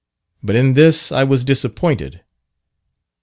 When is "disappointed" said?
1.45-2.23